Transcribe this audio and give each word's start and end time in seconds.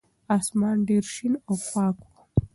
اسمان 0.37 0.77
ډېر 0.87 1.03
شین 1.13 1.33
او 1.47 1.55
پاک 1.69 1.95
و. 2.01 2.05